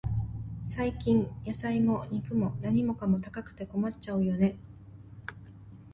[0.65, 4.57] 最近、野菜も肉も、何かも高くて困っちゃうよね。